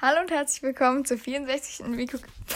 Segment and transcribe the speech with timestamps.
[0.00, 1.84] Hallo und herzlich willkommen zur 64.
[1.88, 2.18] Mikro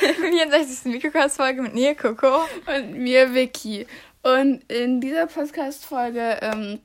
[0.00, 0.90] 64.
[0.90, 2.46] Mikrocast-Folge mit mir, Coco.
[2.64, 3.86] Und mir, Vicky.
[4.22, 6.80] Und in dieser Podcast-Folge, ähm,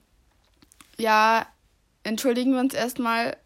[0.98, 1.48] ja,
[2.04, 3.38] entschuldigen wir uns erstmal,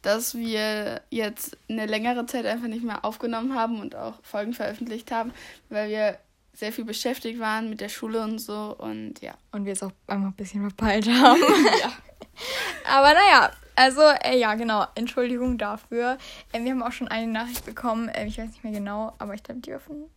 [0.00, 5.12] dass wir jetzt eine längere Zeit einfach nicht mehr aufgenommen haben und auch Folgen veröffentlicht
[5.12, 5.34] haben,
[5.68, 6.18] weil wir
[6.54, 9.34] sehr viel beschäftigt waren mit der Schule und so und ja.
[9.52, 11.42] Und wir es auch einmal ein bisschen verpeilt haben.
[11.82, 11.92] ja.
[12.88, 14.86] Aber naja, also, äh, ja, genau.
[14.94, 16.18] Entschuldigung dafür.
[16.52, 18.08] Äh, wir haben auch schon eine Nachricht bekommen.
[18.08, 20.10] Äh, ich weiß nicht mehr genau, aber ich glaube, die war von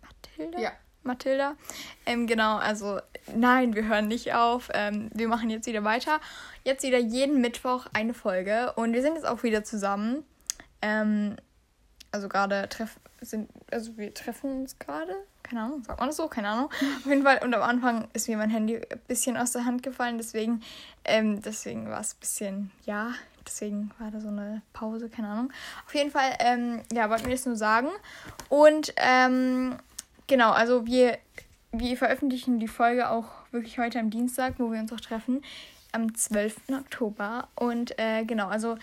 [0.00, 0.58] Mathilda.
[0.58, 0.72] Ja.
[1.02, 1.56] Mathilda.
[2.06, 3.00] Ähm, genau, also
[3.34, 4.68] nein, wir hören nicht auf.
[4.74, 6.20] Ähm, wir machen jetzt wieder weiter.
[6.62, 8.72] Jetzt wieder jeden Mittwoch eine Folge.
[8.76, 10.24] Und wir sind jetzt auch wieder zusammen.
[10.82, 11.36] Ähm,
[12.12, 15.14] also gerade treffen sind, also wir treffen uns gerade.
[15.42, 16.28] Keine Ahnung, sagt man das so?
[16.28, 16.70] Keine Ahnung.
[16.98, 19.82] Auf jeden Fall, und am Anfang ist mir mein Handy ein bisschen aus der Hand
[19.82, 20.62] gefallen, deswegen,
[21.04, 23.12] ähm, deswegen war es ein bisschen, ja,
[23.46, 25.52] deswegen war da so eine Pause, keine Ahnung.
[25.86, 27.88] Auf jeden Fall, ähm, ja, wollten wir das nur sagen.
[28.48, 29.76] Und, ähm,
[30.26, 31.18] genau, also wir,
[31.72, 35.42] wir veröffentlichen die Folge auch wirklich heute am Dienstag, wo wir uns auch treffen,
[35.92, 36.56] am 12.
[36.72, 37.48] Oktober.
[37.56, 38.76] Und, äh, genau, also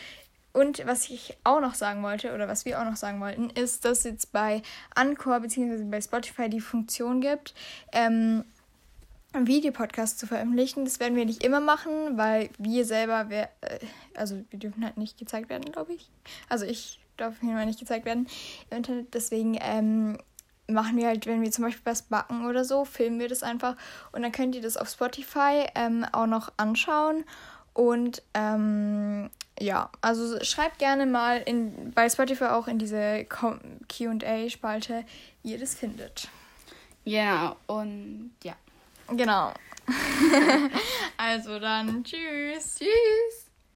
[0.57, 3.85] und was ich auch noch sagen wollte, oder was wir auch noch sagen wollten, ist,
[3.85, 4.63] dass es jetzt bei
[4.95, 5.83] Anchor bzw.
[5.83, 7.53] bei Spotify die Funktion gibt,
[7.91, 8.43] ähm,
[9.33, 10.83] Videopodcast zu veröffentlichen.
[10.83, 13.77] Das werden wir nicht immer machen, weil wir selber, wir, äh,
[14.15, 16.09] also wir dürfen halt nicht gezeigt werden, glaube ich.
[16.49, 18.25] Also ich darf jeden Fall nicht gezeigt werden
[18.71, 19.13] im Internet.
[19.13, 20.17] Deswegen ähm,
[20.67, 23.75] machen wir halt, wenn wir zum Beispiel was backen oder so, filmen wir das einfach.
[24.11, 27.25] Und dann könnt ihr das auf Spotify ähm, auch noch anschauen.
[27.75, 35.03] Und ähm, ja, also schreibt gerne mal in, bei Spotify auch in diese QA-Spalte,
[35.43, 36.29] wie ihr das findet.
[37.03, 38.55] Ja, und ja.
[39.09, 39.53] Genau.
[41.17, 42.75] also dann, tschüss.
[42.79, 43.46] Tschüss.